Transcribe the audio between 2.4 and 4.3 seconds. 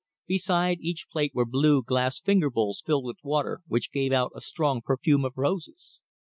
bowls filled with water which gave